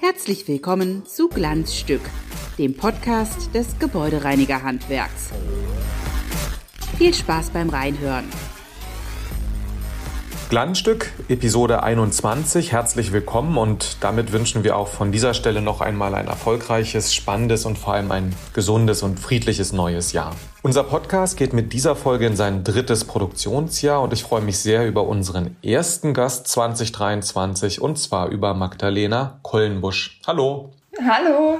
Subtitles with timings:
[0.00, 2.02] Herzlich willkommen zu Glanzstück,
[2.56, 5.30] dem Podcast des Gebäudereinigerhandwerks.
[6.96, 8.26] Viel Spaß beim Reinhören.
[10.48, 12.70] Glanzstück, Episode 21.
[12.70, 17.64] Herzlich willkommen und damit wünschen wir auch von dieser Stelle noch einmal ein erfolgreiches, spannendes
[17.64, 20.36] und vor allem ein gesundes und friedliches neues Jahr.
[20.62, 24.86] Unser Podcast geht mit dieser Folge in sein drittes Produktionsjahr und ich freue mich sehr
[24.86, 30.20] über unseren ersten Gast 2023 und zwar über Magdalena Kollenbusch.
[30.28, 30.72] Hallo.
[31.04, 31.58] Hallo.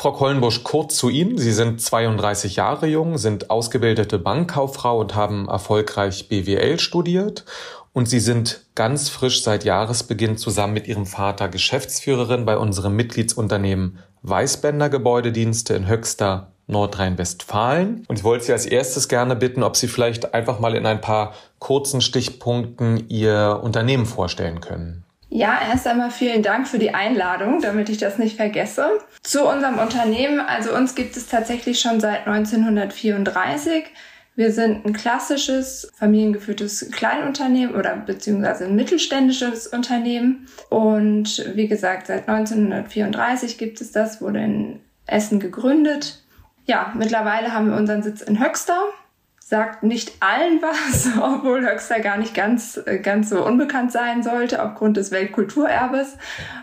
[0.00, 1.36] Frau Kollenbusch, kurz zu Ihnen.
[1.36, 7.44] Sie sind 32 Jahre jung, sind ausgebildete Bankkauffrau und haben erfolgreich BWL studiert.
[7.92, 13.98] Und Sie sind ganz frisch seit Jahresbeginn zusammen mit Ihrem Vater Geschäftsführerin bei unserem Mitgliedsunternehmen
[14.22, 18.06] Weißbänder Gebäudedienste in Höxter, Nordrhein-Westfalen.
[18.08, 21.02] Und ich wollte Sie als erstes gerne bitten, ob Sie vielleicht einfach mal in ein
[21.02, 25.04] paar kurzen Stichpunkten Ihr Unternehmen vorstellen können.
[25.32, 28.90] Ja, erst einmal vielen Dank für die Einladung, damit ich das nicht vergesse.
[29.22, 33.84] Zu unserem Unternehmen, also uns gibt es tatsächlich schon seit 1934.
[34.34, 40.48] Wir sind ein klassisches familiengeführtes Kleinunternehmen oder beziehungsweise ein mittelständisches Unternehmen.
[40.68, 46.24] Und wie gesagt, seit 1934 gibt es das, wurde in Essen gegründet.
[46.66, 48.80] Ja, mittlerweile haben wir unseren Sitz in Höxter
[49.50, 54.62] sagt nicht allen was, obwohl Höxter gar nicht ganz, äh, ganz so unbekannt sein sollte
[54.62, 56.16] aufgrund des Weltkulturerbes.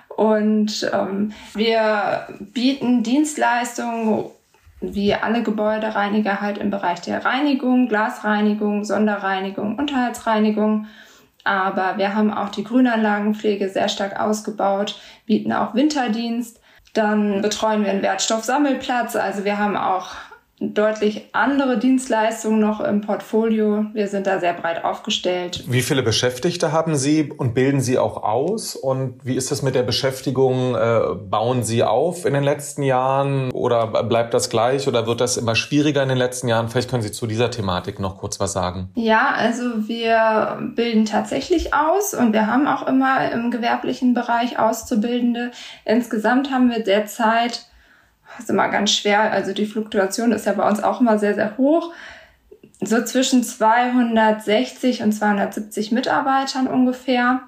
[0.07, 4.31] Und ähm, wir bieten Dienstleistungen
[4.79, 10.87] wie alle Gebäudereiniger halt im Bereich der Reinigung, Glasreinigung, Sonderreinigung, Unterhaltsreinigung.
[11.43, 16.61] Aber wir haben auch die Grünanlagenpflege sehr stark ausgebaut, bieten auch Winterdienst.
[16.93, 19.15] Dann betreuen wir einen Wertstoffsammelplatz.
[19.15, 20.11] Also wir haben auch
[20.59, 23.85] deutlich andere Dienstleistungen noch im Portfolio.
[23.93, 25.63] Wir sind da sehr breit aufgestellt.
[25.67, 28.75] Wie viele Beschäftigte haben Sie und bilden Sie auch aus?
[28.75, 30.73] Und wie ist das mit der Beschäftigung?
[30.73, 35.37] Äh, bauen Sie auf in den letzten Jahren oder bleibt das gleich oder wird das
[35.37, 36.69] immer schwieriger in den letzten Jahren?
[36.69, 38.89] Vielleicht können Sie zu dieser Thematik noch kurz was sagen.
[38.95, 45.51] Ja, also wir bilden tatsächlich aus und wir haben auch immer im gewerblichen Bereich Auszubildende.
[45.85, 47.67] Insgesamt haben wir derzeit
[48.39, 49.31] ist immer ganz schwer.
[49.31, 51.93] Also die Fluktuation ist ja bei uns auch immer sehr, sehr hoch.
[52.81, 57.41] So zwischen 260 und 270 Mitarbeitern ungefähr.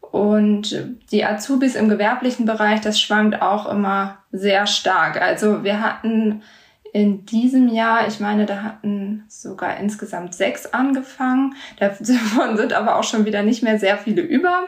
[0.00, 5.20] Und die Azubis im gewerblichen Bereich, das schwankt auch immer sehr stark.
[5.20, 6.42] Also wir hatten
[6.92, 11.54] in diesem Jahr, ich meine, da hatten sogar insgesamt sechs angefangen.
[11.78, 14.64] Davon sind aber auch schon wieder nicht mehr sehr viele über.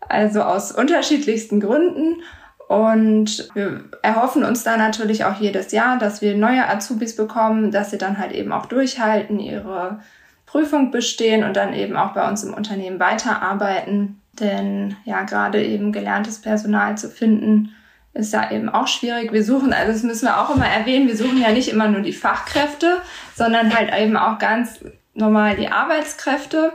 [0.00, 2.22] Also aus unterschiedlichsten Gründen.
[2.68, 7.90] Und wir erhoffen uns da natürlich auch jedes Jahr, dass wir neue Azubis bekommen, dass
[7.90, 10.00] sie dann halt eben auch durchhalten, ihre
[10.46, 14.20] Prüfung bestehen und dann eben auch bei uns im Unternehmen weiterarbeiten.
[14.40, 17.74] Denn ja, gerade eben gelerntes Personal zu finden,
[18.14, 19.32] ist da eben auch schwierig.
[19.32, 22.00] Wir suchen, also das müssen wir auch immer erwähnen, wir suchen ja nicht immer nur
[22.00, 22.98] die Fachkräfte,
[23.34, 24.80] sondern halt eben auch ganz
[25.14, 26.72] normal die Arbeitskräfte.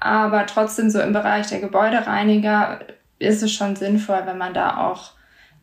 [0.00, 2.80] Aber trotzdem so im Bereich der Gebäudereiniger
[3.18, 5.12] ist es schon sinnvoll, wenn man da auch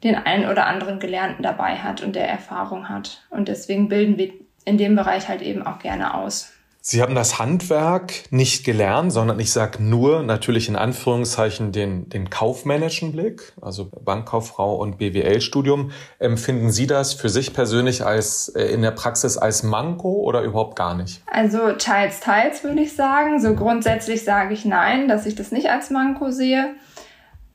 [0.06, 3.24] den einen oder anderen Gelernten dabei hat und der Erfahrung hat.
[3.32, 4.32] Und deswegen bilden wir
[4.64, 6.52] in dem Bereich halt eben auch gerne aus.
[6.88, 12.30] Sie haben das Handwerk nicht gelernt, sondern ich sage nur natürlich in Anführungszeichen den, den
[12.30, 15.90] kaufmännischen Blick, also Bankkauffrau und BWL-Studium.
[16.20, 20.76] Empfinden Sie das für sich persönlich als äh, in der Praxis als Manko oder überhaupt
[20.76, 21.24] gar nicht?
[21.26, 23.42] Also teils, teils würde ich sagen.
[23.42, 26.76] So grundsätzlich sage ich nein, dass ich das nicht als Manko sehe.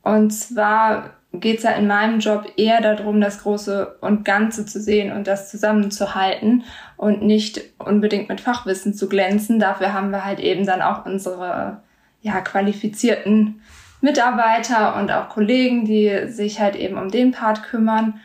[0.03, 4.81] Und zwar geht es ja in meinem Job eher darum, das Große und Ganze zu
[4.81, 6.65] sehen und das zusammenzuhalten
[6.97, 9.61] und nicht unbedingt mit Fachwissen zu glänzen.
[9.61, 11.83] Dafür haben wir halt eben dann auch unsere
[12.21, 13.63] ja, qualifizierten
[14.01, 18.21] Mitarbeiter und auch Kollegen, die sich halt eben um den Part kümmern.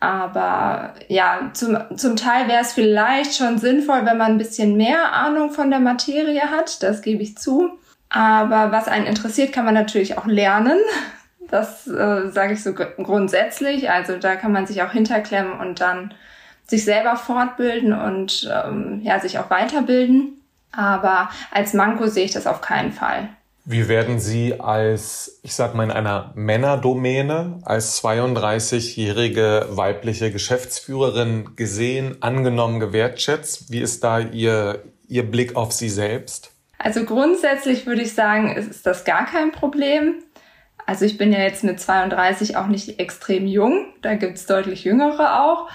[0.00, 5.12] Aber ja, zum, zum Teil wäre es vielleicht schon sinnvoll, wenn man ein bisschen mehr
[5.12, 6.82] Ahnung von der Materie hat.
[6.82, 7.78] Das gebe ich zu.
[8.08, 10.78] Aber was einen interessiert, kann man natürlich auch lernen.
[11.50, 13.90] Das äh, sage ich so grundsätzlich.
[13.90, 16.14] Also da kann man sich auch hinterklemmen und dann
[16.66, 20.40] sich selber fortbilden und ähm, ja, sich auch weiterbilden.
[20.72, 23.28] Aber als Manko sehe ich das auf keinen Fall.
[23.64, 32.16] Wie werden Sie als, ich sag mal, in einer Männerdomäne als 32-jährige weibliche Geschäftsführerin gesehen,
[32.20, 33.70] angenommen, gewertschätzt?
[33.70, 36.50] Wie ist da Ihr, Ihr Blick auf Sie selbst?
[36.78, 40.14] Also grundsätzlich würde ich sagen, ist das gar kein Problem.
[40.86, 45.42] Also ich bin ja jetzt mit 32 auch nicht extrem jung, da gibt's deutlich jüngere
[45.42, 45.68] auch.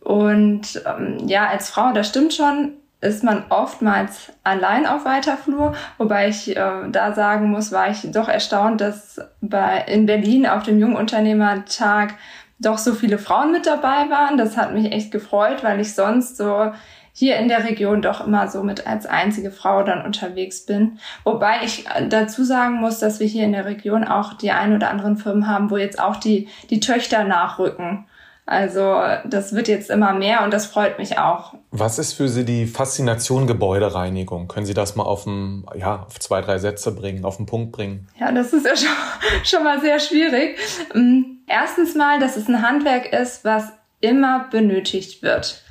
[0.00, 5.74] Und ähm, ja, als Frau, das stimmt schon, ist man oftmals allein auf weiter Flur,
[5.96, 10.64] wobei ich äh, da sagen muss, war ich doch erstaunt, dass bei, in Berlin auf
[10.64, 12.14] dem Jungunternehmertag
[12.58, 14.36] doch so viele Frauen mit dabei waren.
[14.36, 16.72] Das hat mich echt gefreut, weil ich sonst so
[17.12, 20.98] hier in der Region doch immer so mit als einzige Frau dann unterwegs bin.
[21.24, 24.90] Wobei ich dazu sagen muss, dass wir hier in der Region auch die ein oder
[24.90, 28.06] anderen Firmen haben, wo jetzt auch die, die Töchter nachrücken.
[28.50, 31.54] Also das wird jetzt immer mehr und das freut mich auch.
[31.70, 34.48] Was ist für Sie die Faszination Gebäudereinigung?
[34.48, 37.70] Können Sie das mal auf, ein, ja, auf zwei, drei Sätze bringen, auf den Punkt
[37.70, 38.08] bringen?
[38.18, 40.58] Ja, das ist ja schon, schon mal sehr schwierig.
[40.94, 43.68] Mm, erstens mal, dass es ein Handwerk ist, was
[44.00, 45.62] immer benötigt wird.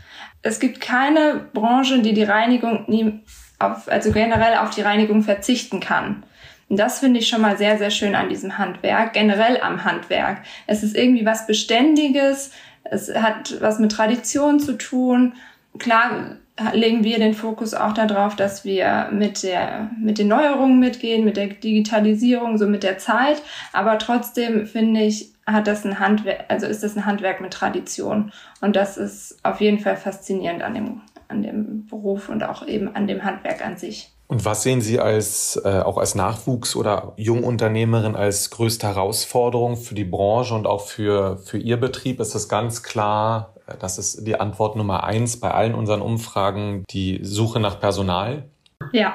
[0.42, 3.20] Es gibt keine Branche, die die Reinigung nie
[3.60, 6.24] auf, also generell auf die Reinigung verzichten kann.
[6.70, 10.44] Und das finde ich schon mal sehr, sehr schön an diesem Handwerk, generell am Handwerk.
[10.68, 12.52] Es ist irgendwie was Beständiges,
[12.84, 15.34] es hat was mit Tradition zu tun.
[15.78, 16.38] Klar
[16.74, 21.38] legen wir den Fokus auch darauf, dass wir mit der, mit den Neuerungen mitgehen, mit
[21.38, 23.42] der Digitalisierung, so mit der Zeit.
[23.74, 28.32] Aber trotzdem finde ich, hat das ein Handwerk, also ist das ein Handwerk mit Tradition.
[28.62, 32.96] Und das ist auf jeden Fall faszinierend an dem, an dem Beruf und auch eben
[32.96, 34.12] an dem Handwerk an sich.
[34.28, 39.96] Und was sehen Sie als äh, auch als Nachwuchs- oder Jungunternehmerin als größte Herausforderung für
[39.96, 42.20] die Branche und auch für, für Ihr Betrieb?
[42.20, 46.86] Ist es ganz klar, äh, das ist die Antwort Nummer eins bei allen unseren Umfragen,
[46.92, 48.44] die Suche nach Personal?
[48.92, 49.14] Ja.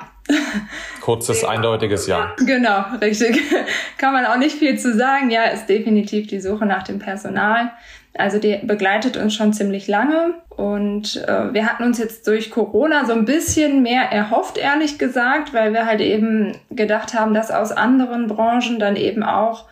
[1.01, 2.35] Kurzes, eindeutiges Ja.
[2.39, 3.41] Genau, richtig.
[3.99, 5.31] Kann man auch nicht viel zu sagen.
[5.31, 7.73] Ja, ist definitiv die Suche nach dem Personal.
[8.17, 13.07] Also die begleitet uns schon ziemlich lange und äh, wir hatten uns jetzt durch Corona
[13.07, 17.73] so ein bisschen mehr erhofft, ehrlich gesagt, weil wir halt eben gedacht haben, dass aus
[17.73, 19.65] anderen Branchen dann eben auch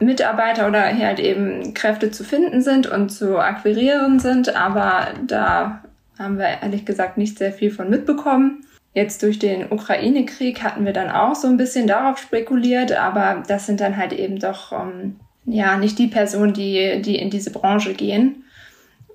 [0.00, 4.56] Mitarbeiter oder halt eben Kräfte zu finden sind und zu akquirieren sind.
[4.56, 5.84] Aber da
[6.18, 8.66] haben wir ehrlich gesagt nicht sehr viel von mitbekommen.
[8.94, 13.66] Jetzt durch den Ukraine-Krieg hatten wir dann auch so ein bisschen darauf spekuliert, aber das
[13.66, 15.16] sind dann halt eben doch ähm,
[15.46, 18.44] ja nicht die Personen, die, die in diese Branche gehen.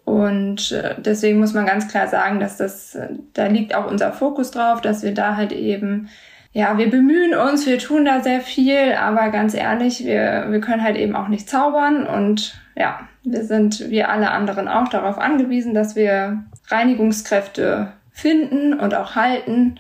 [0.03, 4.13] Und äh, deswegen muss man ganz klar sagen, dass das, äh, da liegt auch unser
[4.13, 6.09] Fokus drauf, dass wir da halt eben,
[6.53, 10.81] ja, wir bemühen uns, wir tun da sehr viel, aber ganz ehrlich, wir, wir können
[10.81, 15.73] halt eben auch nicht zaubern und ja, wir sind wie alle anderen auch darauf angewiesen,
[15.73, 19.79] dass wir Reinigungskräfte finden und auch halten.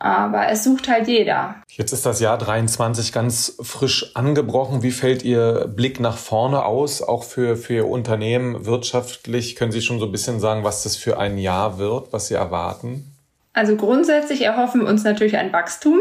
[0.00, 1.56] Aber es sucht halt jeder.
[1.68, 4.82] Jetzt ist das Jahr 23 ganz frisch angebrochen.
[4.82, 9.56] Wie fällt Ihr Blick nach vorne aus, auch für, für Ihr Unternehmen wirtschaftlich?
[9.56, 12.34] Können Sie schon so ein bisschen sagen, was das für ein Jahr wird, was Sie
[12.34, 13.12] erwarten?
[13.54, 15.98] Also grundsätzlich erhoffen wir uns natürlich ein Wachstum.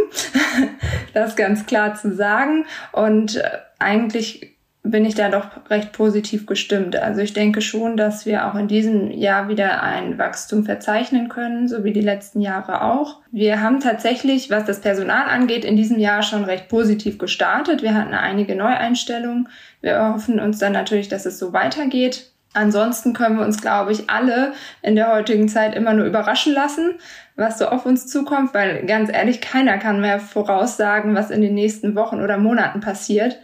[1.14, 2.68] das ist ganz klar zu sagen.
[2.92, 4.57] Und äh, eigentlich
[4.92, 6.96] bin ich da doch recht positiv gestimmt.
[6.96, 11.68] Also ich denke schon, dass wir auch in diesem Jahr wieder ein Wachstum verzeichnen können,
[11.68, 13.22] so wie die letzten Jahre auch.
[13.32, 17.82] Wir haben tatsächlich, was das Personal angeht, in diesem Jahr schon recht positiv gestartet.
[17.82, 19.50] Wir hatten einige Neueinstellungen.
[19.82, 22.32] Wir erhoffen uns dann natürlich, dass es so weitergeht.
[22.54, 26.96] Ansonsten können wir uns, glaube ich, alle in der heutigen Zeit immer nur überraschen lassen,
[27.36, 31.54] was so auf uns zukommt, weil ganz ehrlich, keiner kann mehr voraussagen, was in den
[31.54, 33.38] nächsten Wochen oder Monaten passiert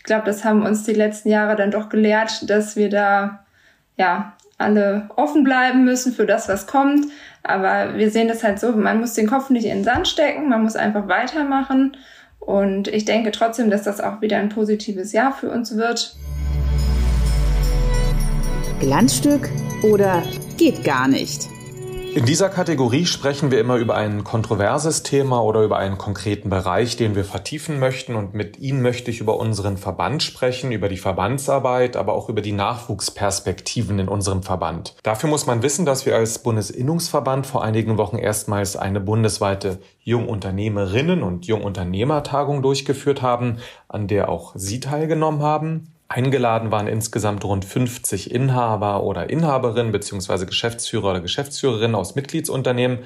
[0.00, 3.44] ich glaube, das haben uns die letzten Jahre dann doch gelehrt, dass wir da
[3.98, 7.04] ja alle offen bleiben müssen für das, was kommt.
[7.42, 10.48] Aber wir sehen das halt so, man muss den Kopf nicht in den Sand stecken,
[10.48, 11.98] man muss einfach weitermachen.
[12.38, 16.16] Und ich denke trotzdem, dass das auch wieder ein positives Jahr für uns wird.
[18.80, 19.50] Glanzstück
[19.82, 20.22] oder
[20.56, 21.59] geht gar nicht?
[22.12, 26.96] In dieser Kategorie sprechen wir immer über ein kontroverses Thema oder über einen konkreten Bereich,
[26.96, 28.16] den wir vertiefen möchten.
[28.16, 32.40] Und mit Ihnen möchte ich über unseren Verband sprechen, über die Verbandsarbeit, aber auch über
[32.40, 34.96] die Nachwuchsperspektiven in unserem Verband.
[35.04, 41.22] Dafür muss man wissen, dass wir als Bundesinnungsverband vor einigen Wochen erstmals eine bundesweite Jungunternehmerinnen-
[41.22, 45.92] und Jungunternehmertagung durchgeführt haben, an der auch Sie teilgenommen haben.
[46.12, 52.98] Eingeladen waren insgesamt rund 50 Inhaber oder Inhaberinnen beziehungsweise Geschäftsführer oder Geschäftsführerinnen aus Mitgliedsunternehmen.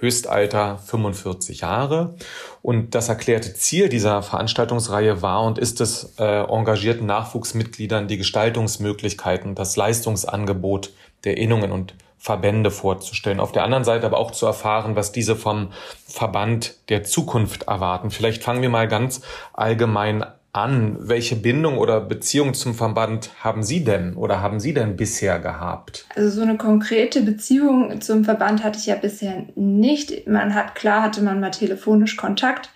[0.00, 2.16] Höchstalter 45 Jahre.
[2.60, 9.54] Und das erklärte Ziel dieser Veranstaltungsreihe war und ist es, äh, engagierten Nachwuchsmitgliedern die Gestaltungsmöglichkeiten,
[9.54, 10.92] das Leistungsangebot
[11.22, 13.38] der Innungen und Verbände vorzustellen.
[13.38, 15.70] Auf der anderen Seite aber auch zu erfahren, was diese vom
[16.04, 18.10] Verband der Zukunft erwarten.
[18.10, 19.20] Vielleicht fangen wir mal ganz
[19.52, 20.96] allgemein an?
[21.00, 26.06] Welche Bindung oder Beziehung zum Verband haben Sie denn oder haben Sie denn bisher gehabt?
[26.14, 30.26] Also so eine konkrete Beziehung zum Verband hatte ich ja bisher nicht.
[30.26, 32.70] Man hat, klar hatte man mal telefonisch Kontakt,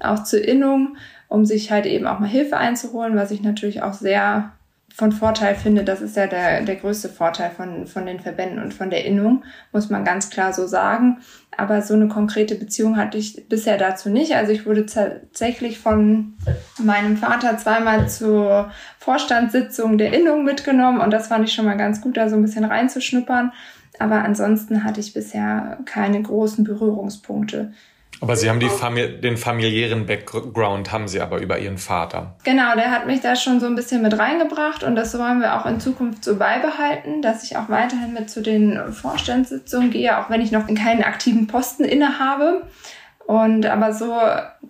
[0.00, 0.96] auch zur Innung,
[1.28, 4.52] um sich halt eben auch mal Hilfe einzuholen, was ich natürlich auch sehr
[5.00, 5.82] von Vorteil finde.
[5.82, 9.44] Das ist ja der, der größte Vorteil von, von den Verbänden und von der Innung,
[9.72, 11.20] muss man ganz klar so sagen.
[11.56, 14.36] Aber so eine konkrete Beziehung hatte ich bisher dazu nicht.
[14.36, 16.34] Also ich wurde tatsächlich von
[16.78, 22.02] meinem Vater zweimal zur Vorstandssitzung der Innung mitgenommen und das fand ich schon mal ganz
[22.02, 23.52] gut, da so ein bisschen reinzuschnuppern.
[23.98, 27.72] Aber ansonsten hatte ich bisher keine großen Berührungspunkte.
[28.20, 32.36] Aber Sie haben Famili den familiären Background, haben Sie aber über Ihren Vater.
[32.44, 35.58] Genau, der hat mich da schon so ein bisschen mit reingebracht und das wollen wir
[35.58, 40.28] auch in Zukunft so beibehalten, dass ich auch weiterhin mit zu den Vorstandssitzungen gehe, auch
[40.28, 42.62] wenn ich noch keinen aktiven Posten innehabe.
[43.26, 44.18] Und aber so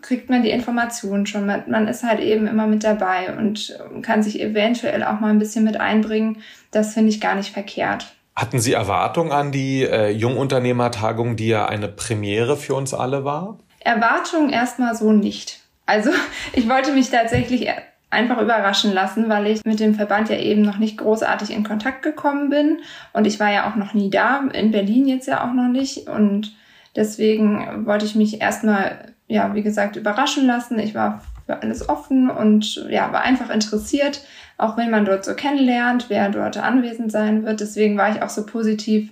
[0.02, 1.47] kriegt man die Informationen schon.
[1.47, 1.66] mit.
[1.69, 5.64] man ist halt eben immer mit dabei und kann sich eventuell auch mal ein bisschen
[5.64, 6.42] mit einbringen.
[6.71, 8.14] Das finde ich gar nicht verkehrt.
[8.40, 13.59] Hatten Sie Erwartungen an die äh, Jungunternehmertagung, die ja eine Premiere für uns alle war?
[13.80, 15.61] Erwartungen erstmal so nicht.
[15.85, 16.09] Also
[16.54, 17.68] ich wollte mich tatsächlich
[18.09, 22.02] einfach überraschen lassen, weil ich mit dem Verband ja eben noch nicht großartig in Kontakt
[22.02, 22.78] gekommen bin
[23.12, 26.09] und ich war ja auch noch nie da, in Berlin jetzt ja auch noch nicht
[26.09, 26.56] und
[26.97, 30.78] deswegen wollte ich mich erstmal, ja, wie gesagt, überraschen lassen.
[30.78, 31.20] Ich war
[31.50, 34.23] für alles offen und ja, war einfach interessiert,
[34.57, 37.61] auch wenn man dort so kennenlernt, wer dort anwesend sein wird.
[37.61, 39.11] Deswegen war ich auch so positiv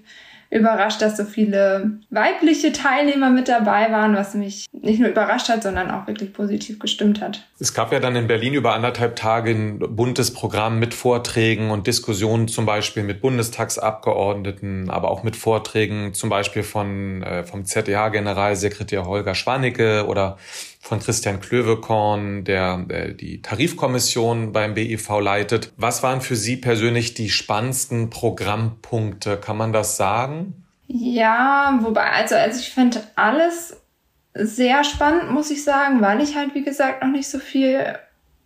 [0.50, 5.62] überrascht, dass so viele weibliche Teilnehmer mit dabei waren, was mich nicht nur überrascht hat,
[5.62, 7.47] sondern auch wirklich positiv gestimmt hat.
[7.59, 11.87] Es gab ja dann in Berlin über anderthalb Tage ein buntes Programm mit Vorträgen und
[11.87, 19.04] Diskussionen, zum Beispiel mit Bundestagsabgeordneten, aber auch mit Vorträgen, zum Beispiel von, äh, vom ZDH-Generalsekretär
[19.04, 20.38] Holger Schwanicke oder
[20.80, 25.73] von Christian Klövekorn, der äh, die Tarifkommission beim BIV leitet.
[25.76, 29.37] Was waren für Sie persönlich die spannendsten Programmpunkte?
[29.37, 30.64] Kann man das sagen?
[30.87, 33.76] Ja, wobei, also, also ich finde alles
[34.35, 37.99] sehr spannend, muss ich sagen, weil ich halt, wie gesagt, noch nicht so viel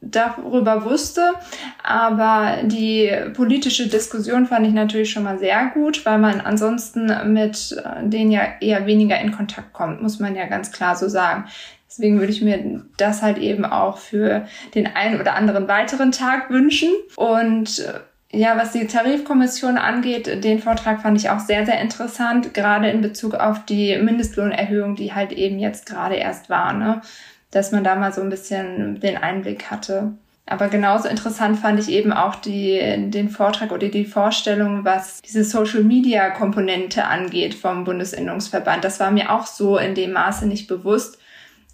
[0.03, 1.35] darüber wusste.
[1.83, 7.77] Aber die politische Diskussion fand ich natürlich schon mal sehr gut, weil man ansonsten mit
[8.03, 11.45] denen ja eher weniger in Kontakt kommt, muss man ja ganz klar so sagen.
[11.93, 16.49] Deswegen würde ich mir das halt eben auch für den einen oder anderen weiteren Tag
[16.49, 16.89] wünschen.
[17.17, 18.01] Und äh,
[18.35, 23.03] ja, was die Tarifkommission angeht, den Vortrag fand ich auch sehr, sehr interessant, gerade in
[23.03, 27.03] Bezug auf die Mindestlohnerhöhung, die halt eben jetzt gerade erst war, ne?
[27.51, 30.15] dass man da mal so ein bisschen den Einblick hatte.
[30.47, 32.81] Aber genauso interessant fand ich eben auch die,
[33.11, 38.83] den Vortrag oder die Vorstellung, was diese Social-Media-Komponente angeht vom Bundesinnungsverband.
[38.83, 41.19] Das war mir auch so in dem Maße nicht bewusst.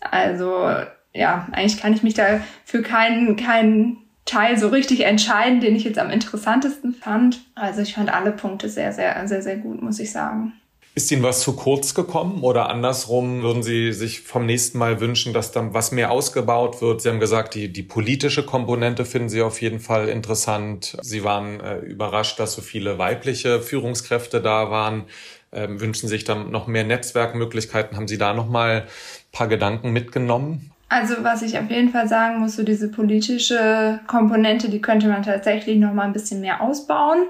[0.00, 0.69] Also
[1.12, 5.85] ja, eigentlich kann ich mich da für keinen, keinen Teil so richtig entscheiden, den ich
[5.85, 7.40] jetzt am interessantesten fand.
[7.55, 10.52] Also ich fand alle Punkte sehr, sehr, sehr, sehr gut, muss ich sagen.
[10.95, 15.33] Ist Ihnen was zu kurz gekommen oder andersrum würden Sie sich vom nächsten Mal wünschen,
[15.33, 17.00] dass dann was mehr ausgebaut wird?
[17.00, 20.97] Sie haben gesagt, die, die politische Komponente finden Sie auf jeden Fall interessant.
[21.00, 25.05] Sie waren äh, überrascht, dass so viele weibliche Führungskräfte da waren.
[25.52, 27.97] Ähm, wünschen sich dann noch mehr Netzwerkmöglichkeiten?
[27.97, 28.87] Haben Sie da noch mal
[29.33, 30.71] paar Gedanken mitgenommen?
[30.88, 35.23] Also was ich auf jeden Fall sagen muss, so diese politische Komponente, die könnte man
[35.23, 37.26] tatsächlich noch mal ein bisschen mehr ausbauen.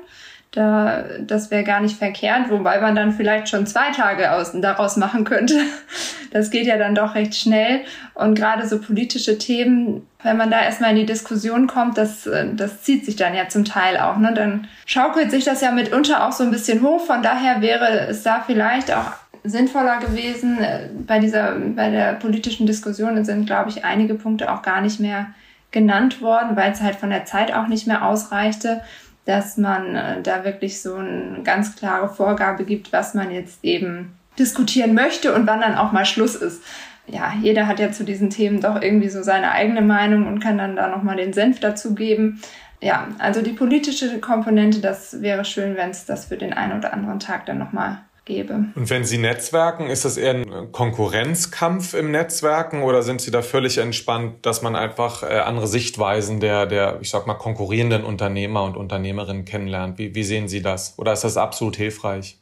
[0.52, 4.96] Da, das wäre gar nicht verkehrt, wobei man dann vielleicht schon zwei Tage aus, daraus
[4.96, 5.54] machen könnte.
[6.30, 7.80] Das geht ja dann doch recht schnell.
[8.12, 12.82] Und gerade so politische Themen, wenn man da erstmal in die Diskussion kommt, das, das
[12.82, 14.18] zieht sich dann ja zum Teil auch.
[14.18, 14.34] Ne?
[14.34, 17.00] Dann schaukelt sich das ja mitunter auch so ein bisschen hoch.
[17.00, 19.12] Von daher wäre es da vielleicht auch
[19.44, 20.60] sinnvoller gewesen.
[20.60, 25.00] Äh, bei dieser, bei der politischen Diskussion sind, glaube ich, einige Punkte auch gar nicht
[25.00, 25.28] mehr
[25.70, 28.80] genannt worden, weil es halt von der Zeit auch nicht mehr ausreichte,
[29.28, 34.16] dass man äh, da wirklich so eine ganz klare Vorgabe gibt, was man jetzt eben
[34.38, 36.62] diskutieren möchte und wann dann auch mal Schluss ist.
[37.06, 40.56] Ja, jeder hat ja zu diesen Themen doch irgendwie so seine eigene Meinung und kann
[40.56, 42.40] dann da nochmal den Senf dazu geben.
[42.80, 46.94] Ja, also die politische Komponente, das wäre schön, wenn es das für den einen oder
[46.94, 48.66] anderen Tag dann nochmal gebe.
[48.76, 53.42] Und wenn Sie netzwerken, ist das eher ein Konkurrenzkampf im Netzwerken oder sind Sie da
[53.42, 58.62] völlig entspannt, dass man einfach äh, andere Sichtweisen der, der, ich sag mal, konkurrierenden Unternehmer
[58.62, 59.98] und Unternehmerinnen kennenlernt?
[59.98, 60.96] Wie, wie sehen Sie das?
[60.98, 62.38] Oder ist das absolut hilfreich?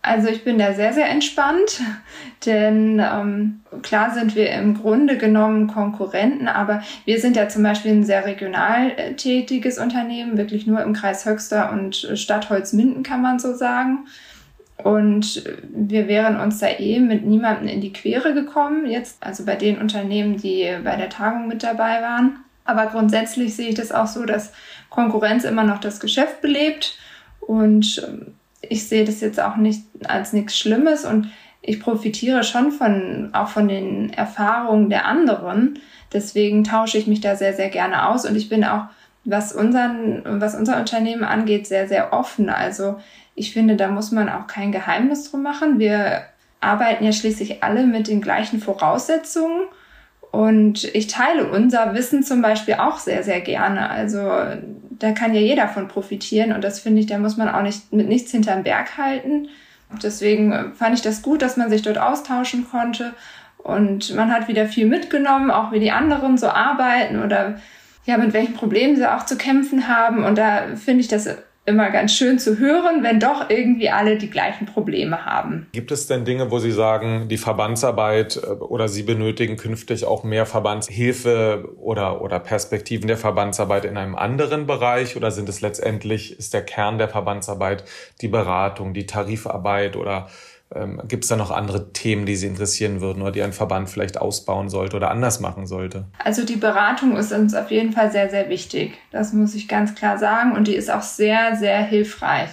[0.00, 1.80] Also ich bin da sehr, sehr entspannt,
[2.46, 7.90] denn ähm, klar sind wir im Grunde genommen Konkurrenten, aber wir sind ja zum Beispiel
[7.92, 13.20] ein sehr regional äh, tätiges Unternehmen, wirklich nur im Kreis Höxter und Stadt Holzminden kann
[13.20, 14.06] man so sagen.
[14.84, 19.56] Und wir wären uns da eh mit niemandem in die Quere gekommen, jetzt, also bei
[19.56, 22.36] den Unternehmen, die bei der Tagung mit dabei waren.
[22.64, 24.52] Aber grundsätzlich sehe ich das auch so, dass
[24.90, 26.96] Konkurrenz immer noch das Geschäft belebt.
[27.40, 31.28] Und ähm, ich sehe das jetzt auch nicht als nichts Schlimmes und
[31.62, 35.78] ich profitiere schon von, auch von den Erfahrungen der anderen.
[36.12, 38.84] Deswegen tausche ich mich da sehr, sehr gerne aus und ich bin auch
[39.28, 42.48] was, unseren, was unser Unternehmen angeht, sehr, sehr offen.
[42.48, 42.98] Also
[43.34, 45.78] ich finde, da muss man auch kein Geheimnis drum machen.
[45.78, 46.22] Wir
[46.60, 49.66] arbeiten ja schließlich alle mit den gleichen Voraussetzungen.
[50.30, 53.90] Und ich teile unser Wissen zum Beispiel auch sehr, sehr gerne.
[53.90, 54.18] Also
[54.90, 57.92] da kann ja jeder von profitieren und das finde ich, da muss man auch nicht
[57.92, 59.48] mit nichts hinterm Berg halten.
[60.02, 63.14] Deswegen fand ich das gut, dass man sich dort austauschen konnte
[63.58, 67.58] und man hat wieder viel mitgenommen, auch wie die anderen so arbeiten oder
[68.08, 70.24] ja, mit welchen Problemen sie auch zu kämpfen haben.
[70.24, 71.28] Und da finde ich das
[71.66, 75.66] immer ganz schön zu hören, wenn doch irgendwie alle die gleichen Probleme haben.
[75.72, 80.24] Gibt es denn Dinge, wo Sie sagen, die Verbandsarbeit äh, oder Sie benötigen künftig auch
[80.24, 85.14] mehr Verbandshilfe oder, oder Perspektiven der Verbandsarbeit in einem anderen Bereich?
[85.14, 87.84] Oder sind es letztendlich, ist der Kern der Verbandsarbeit
[88.22, 90.28] die Beratung, die Tarifarbeit oder
[90.74, 93.88] ähm, Gibt es da noch andere Themen, die Sie interessieren würden oder die ein Verband
[93.88, 96.04] vielleicht ausbauen sollte oder anders machen sollte?
[96.22, 98.98] Also die Beratung ist uns auf jeden Fall sehr, sehr wichtig.
[99.10, 100.52] Das muss ich ganz klar sagen.
[100.52, 102.50] Und die ist auch sehr, sehr hilfreich.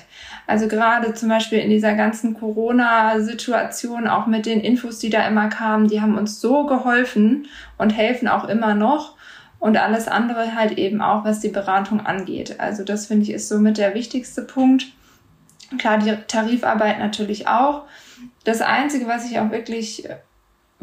[0.47, 5.49] Also gerade zum Beispiel in dieser ganzen Corona-Situation, auch mit den Infos, die da immer
[5.49, 9.15] kamen, die haben uns so geholfen und helfen auch immer noch.
[9.59, 12.59] Und alles andere halt eben auch, was die Beratung angeht.
[12.59, 14.94] Also das finde ich ist somit der wichtigste Punkt.
[15.77, 17.83] Klar, die Tarifarbeit natürlich auch.
[18.43, 20.07] Das Einzige, was ich auch wirklich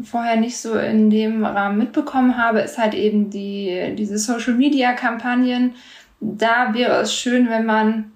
[0.01, 5.75] vorher nicht so in dem Rahmen mitbekommen habe, ist halt eben die, diese Social-Media-Kampagnen.
[6.19, 8.11] Da wäre es schön, wenn man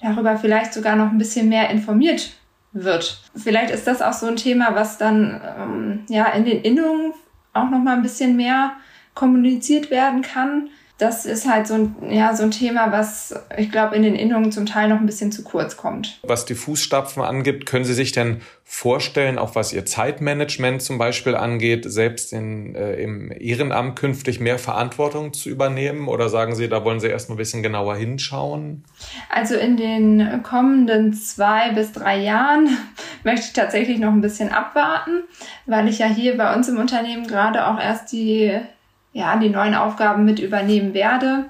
[0.00, 2.32] darüber vielleicht sogar noch ein bisschen mehr informiert
[2.72, 3.22] wird.
[3.36, 7.12] Vielleicht ist das auch so ein Thema, was dann ähm, ja in den Innungen
[7.52, 8.72] auch noch mal ein bisschen mehr
[9.14, 10.70] kommuniziert werden kann
[11.02, 14.52] das ist halt so ein, ja, so ein Thema, was ich glaube in den Innungen
[14.52, 16.20] zum Teil noch ein bisschen zu kurz kommt.
[16.22, 21.34] Was die Fußstapfen angibt, können Sie sich denn vorstellen, auch was Ihr Zeitmanagement zum Beispiel
[21.34, 26.06] angeht, selbst in, äh, im Ehrenamt künftig mehr Verantwortung zu übernehmen?
[26.06, 28.84] Oder sagen Sie, da wollen Sie erst mal ein bisschen genauer hinschauen?
[29.28, 32.68] Also in den kommenden zwei bis drei Jahren
[33.24, 35.24] möchte ich tatsächlich noch ein bisschen abwarten,
[35.66, 38.60] weil ich ja hier bei uns im Unternehmen gerade auch erst die
[39.12, 41.46] ja, die neuen Aufgaben mit übernehmen werde.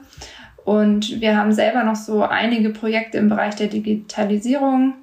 [0.65, 4.95] Und wir haben selber noch so einige Projekte im Bereich der Digitalisierung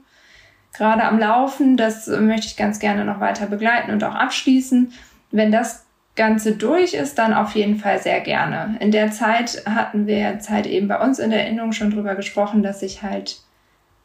[0.74, 1.78] gerade am Laufen.
[1.78, 4.94] Das möchte ich ganz gerne noch weiter begleiten und auch abschließen.
[5.32, 8.78] Wenn das Ganze durch ist, dann auf jeden Fall sehr gerne.
[8.80, 12.16] In der Zeit hatten wir jetzt halt eben bei uns in der Erinnerung schon drüber
[12.16, 13.42] gesprochen, dass ich halt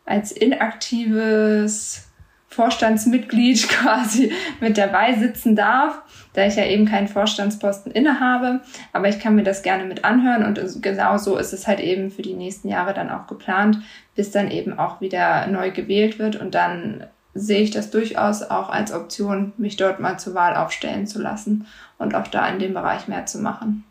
[0.05, 2.09] als inaktives
[2.49, 6.03] Vorstandsmitglied quasi mit dabei sitzen darf,
[6.35, 8.61] da ich ja eben keinen Vorstandsposten innehabe.
[8.93, 12.11] Aber ich kann mir das gerne mit anhören und genau so ist es halt eben
[12.11, 13.79] für die nächsten Jahre dann auch geplant,
[14.15, 18.71] bis dann eben auch wieder neu gewählt wird und dann sehe ich das durchaus auch
[18.71, 21.67] als Option, mich dort mal zur Wahl aufstellen zu lassen
[21.99, 23.85] und auch da in dem Bereich mehr zu machen.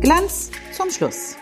[0.00, 1.36] Glanz zum Schluss.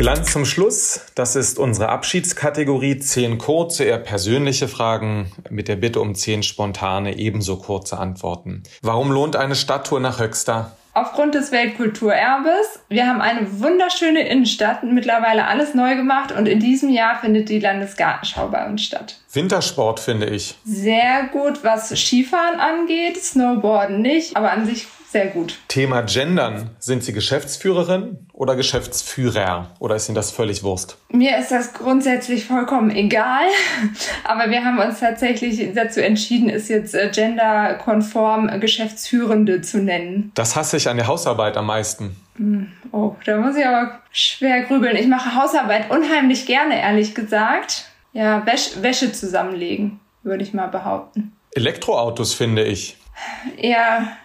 [0.00, 1.02] Glanz zum Schluss.
[1.14, 3.00] Das ist unsere Abschiedskategorie.
[3.00, 8.62] Zehn kurze, eher persönliche Fragen mit der Bitte um zehn spontane, ebenso kurze Antworten.
[8.80, 10.74] Warum lohnt eine Stadttour nach Höxter?
[10.94, 12.80] Aufgrund des Weltkulturerbes.
[12.88, 17.60] Wir haben eine wunderschöne Innenstadt, mittlerweile alles neu gemacht und in diesem Jahr findet die
[17.60, 19.20] Landesgartenschau bei uns statt.
[19.34, 20.56] Wintersport finde ich.
[20.64, 25.58] Sehr gut, was Skifahren angeht, Snowboarden nicht, aber an sich sehr gut.
[25.68, 26.70] Thema Gendern.
[26.78, 29.74] Sind Sie Geschäftsführerin oder Geschäftsführer?
[29.80, 30.96] Oder ist Ihnen das völlig Wurst?
[31.08, 33.46] Mir ist das grundsätzlich vollkommen egal.
[34.24, 40.30] Aber wir haben uns tatsächlich dazu entschieden, es jetzt äh, genderkonform Geschäftsführende zu nennen.
[40.34, 42.16] Das hasse ich an der Hausarbeit am meisten.
[42.36, 44.96] Hm, oh, da muss ich aber schwer grübeln.
[44.96, 47.86] Ich mache Hausarbeit unheimlich gerne, ehrlich gesagt.
[48.12, 51.32] Ja, Wäsche, Wäsche zusammenlegen, würde ich mal behaupten.
[51.52, 52.96] Elektroautos finde ich.
[53.60, 54.16] Ja,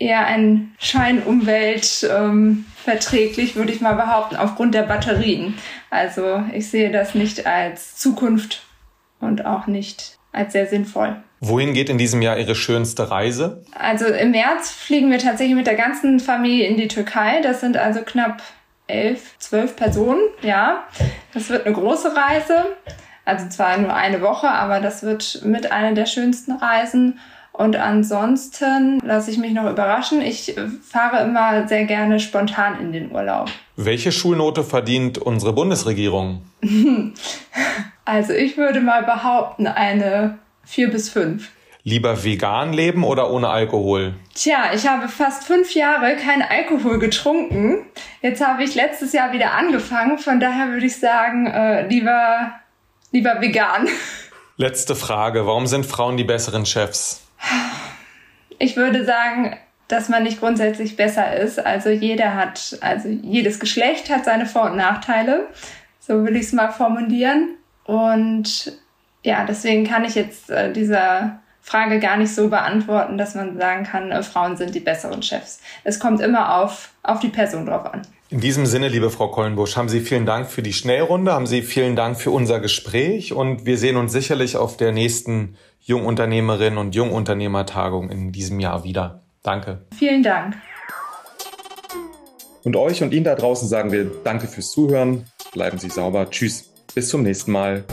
[0.00, 5.54] eher ein Scheinumwelt ähm, verträglich, würde ich mal behaupten, aufgrund der Batterien.
[5.90, 8.62] Also ich sehe das nicht als Zukunft
[9.20, 11.16] und auch nicht als sehr sinnvoll.
[11.40, 13.62] Wohin geht in diesem Jahr Ihre schönste Reise?
[13.78, 17.40] Also im März fliegen wir tatsächlich mit der ganzen Familie in die Türkei.
[17.42, 18.42] Das sind also knapp
[18.86, 20.20] elf, zwölf Personen.
[20.42, 20.84] Ja,
[21.32, 22.76] das wird eine große Reise.
[23.24, 27.18] Also zwar nur eine Woche, aber das wird mit einer der schönsten Reisen.
[27.60, 30.22] Und ansonsten lasse ich mich noch überraschen.
[30.22, 33.50] Ich fahre immer sehr gerne spontan in den Urlaub.
[33.76, 36.40] Welche Schulnote verdient unsere Bundesregierung?
[38.06, 41.50] also ich würde mal behaupten, eine 4 bis 5.
[41.82, 44.14] Lieber vegan leben oder ohne Alkohol?
[44.32, 47.84] Tja, ich habe fast fünf Jahre keinen Alkohol getrunken.
[48.22, 50.16] Jetzt habe ich letztes Jahr wieder angefangen.
[50.16, 52.52] Von daher würde ich sagen, äh, lieber,
[53.12, 53.86] lieber vegan.
[54.56, 55.46] Letzte Frage.
[55.46, 57.26] Warum sind Frauen die besseren Chefs?
[58.58, 59.56] Ich würde sagen,
[59.88, 61.58] dass man nicht grundsätzlich besser ist.
[61.58, 65.48] Also jeder hat, also jedes Geschlecht hat seine Vor- und Nachteile.
[65.98, 67.56] So will ich es mal formulieren.
[67.84, 68.78] Und
[69.22, 73.84] ja, deswegen kann ich jetzt äh, dieser Frage gar nicht so beantworten, dass man sagen
[73.84, 75.60] kann, äh, Frauen sind die besseren Chefs.
[75.84, 78.02] Es kommt immer auf, auf die Person drauf an.
[78.28, 81.62] In diesem Sinne, liebe Frau Kollenbusch, haben Sie vielen Dank für die Schnellrunde, haben Sie
[81.62, 86.96] vielen Dank für unser Gespräch und wir sehen uns sicherlich auf der nächsten Jungunternehmerinnen und
[86.96, 89.22] Jungunternehmertagung in diesem Jahr wieder.
[89.44, 89.82] Danke.
[89.96, 90.56] Vielen Dank.
[92.64, 95.24] Und euch und Ihnen da draußen sagen wir Danke fürs Zuhören.
[95.52, 96.28] Bleiben Sie sauber.
[96.30, 96.72] Tschüss.
[96.94, 97.84] Bis zum nächsten Mal.